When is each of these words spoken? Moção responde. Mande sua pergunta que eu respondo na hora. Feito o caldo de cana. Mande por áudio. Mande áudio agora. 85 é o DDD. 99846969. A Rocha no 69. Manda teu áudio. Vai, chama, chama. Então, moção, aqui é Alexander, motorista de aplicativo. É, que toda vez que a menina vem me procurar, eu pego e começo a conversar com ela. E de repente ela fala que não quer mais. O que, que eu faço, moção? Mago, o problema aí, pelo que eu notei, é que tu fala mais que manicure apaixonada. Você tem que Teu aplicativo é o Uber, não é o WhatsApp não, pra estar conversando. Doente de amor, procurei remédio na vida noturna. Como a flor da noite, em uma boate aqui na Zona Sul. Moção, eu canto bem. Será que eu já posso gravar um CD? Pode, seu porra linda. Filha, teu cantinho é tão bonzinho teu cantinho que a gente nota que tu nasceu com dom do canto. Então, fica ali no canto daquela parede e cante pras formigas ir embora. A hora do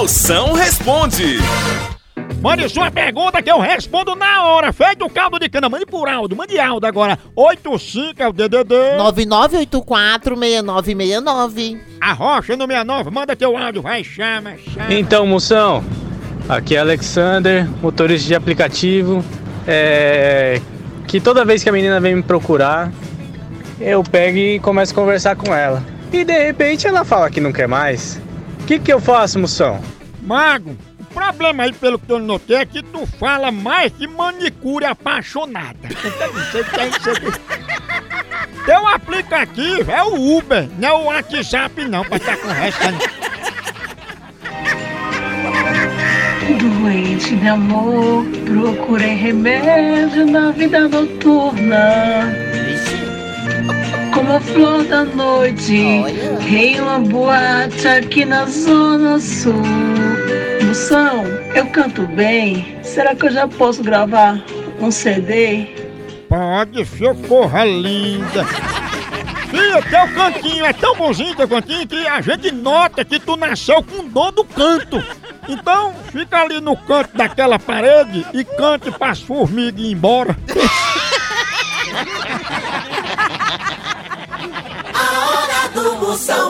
Moção 0.00 0.54
responde. 0.54 1.36
Mande 2.40 2.66
sua 2.70 2.90
pergunta 2.90 3.42
que 3.42 3.50
eu 3.50 3.60
respondo 3.60 4.16
na 4.16 4.46
hora. 4.46 4.72
Feito 4.72 5.04
o 5.04 5.10
caldo 5.10 5.38
de 5.38 5.46
cana. 5.46 5.68
Mande 5.68 5.84
por 5.84 6.08
áudio. 6.08 6.34
Mande 6.34 6.58
áudio 6.58 6.88
agora. 6.88 7.18
85 7.36 8.22
é 8.22 8.26
o 8.26 8.32
DDD. 8.32 8.96
99846969. 8.96 11.78
A 12.00 12.14
Rocha 12.14 12.56
no 12.56 12.66
69. 12.66 13.10
Manda 13.10 13.36
teu 13.36 13.54
áudio. 13.54 13.82
Vai, 13.82 14.02
chama, 14.02 14.54
chama. 14.72 14.94
Então, 14.94 15.26
moção, 15.26 15.84
aqui 16.48 16.76
é 16.76 16.78
Alexander, 16.78 17.68
motorista 17.82 18.26
de 18.26 18.34
aplicativo. 18.34 19.22
É, 19.68 20.62
que 21.06 21.20
toda 21.20 21.44
vez 21.44 21.62
que 21.62 21.68
a 21.68 21.72
menina 21.72 22.00
vem 22.00 22.14
me 22.14 22.22
procurar, 22.22 22.90
eu 23.78 24.02
pego 24.02 24.38
e 24.38 24.58
começo 24.60 24.92
a 24.92 24.94
conversar 24.94 25.36
com 25.36 25.54
ela. 25.54 25.84
E 26.10 26.24
de 26.24 26.46
repente 26.46 26.86
ela 26.86 27.04
fala 27.04 27.30
que 27.30 27.38
não 27.38 27.52
quer 27.52 27.68
mais. 27.68 28.18
O 28.62 28.66
que, 28.66 28.78
que 28.78 28.92
eu 28.92 29.00
faço, 29.00 29.38
moção? 29.38 29.80
Mago, 30.20 30.76
o 30.98 31.04
problema 31.04 31.64
aí, 31.64 31.72
pelo 31.72 31.98
que 31.98 32.10
eu 32.10 32.18
notei, 32.18 32.56
é 32.56 32.66
que 32.66 32.82
tu 32.82 33.06
fala 33.06 33.50
mais 33.50 33.92
que 33.92 34.06
manicure 34.06 34.84
apaixonada. 34.84 35.88
Você 35.88 36.64
tem 36.64 36.90
que 36.90 37.50
Teu 38.64 38.86
aplicativo 38.86 39.90
é 39.90 40.02
o 40.04 40.36
Uber, 40.36 40.68
não 40.78 40.88
é 40.88 40.92
o 40.92 41.04
WhatsApp 41.04 41.84
não, 41.84 42.04
pra 42.04 42.16
estar 42.16 42.36
conversando. 42.36 42.98
Doente 46.58 47.36
de 47.36 47.48
amor, 47.48 48.26
procurei 48.44 49.14
remédio 49.14 50.26
na 50.26 50.50
vida 50.50 50.88
noturna. 50.88 52.49
Como 54.30 54.38
a 54.38 54.40
flor 54.42 54.84
da 54.84 55.04
noite, 55.04 55.74
em 55.74 56.80
uma 56.80 57.00
boate 57.00 57.88
aqui 57.88 58.24
na 58.24 58.46
Zona 58.46 59.18
Sul. 59.18 59.60
Moção, 60.64 61.24
eu 61.52 61.66
canto 61.70 62.06
bem. 62.06 62.78
Será 62.84 63.16
que 63.16 63.26
eu 63.26 63.32
já 63.32 63.48
posso 63.48 63.82
gravar 63.82 64.40
um 64.78 64.88
CD? 64.88 65.66
Pode, 66.28 66.86
seu 66.86 67.12
porra 67.12 67.64
linda. 67.64 68.44
Filha, 69.50 69.82
teu 69.82 70.06
cantinho 70.14 70.64
é 70.64 70.72
tão 70.74 70.94
bonzinho 70.94 71.34
teu 71.34 71.48
cantinho 71.48 71.88
que 71.88 72.06
a 72.06 72.20
gente 72.20 72.52
nota 72.52 73.04
que 73.04 73.18
tu 73.18 73.36
nasceu 73.36 73.82
com 73.82 74.06
dom 74.06 74.30
do 74.30 74.44
canto. 74.44 75.04
Então, 75.48 75.92
fica 76.12 76.42
ali 76.42 76.60
no 76.60 76.76
canto 76.76 77.16
daquela 77.16 77.58
parede 77.58 78.24
e 78.32 78.44
cante 78.44 78.92
pras 78.92 79.20
formigas 79.20 79.80
ir 79.80 79.90
embora. 79.90 80.36
A 86.20 86.32
hora 86.32 86.40
do 86.42 86.49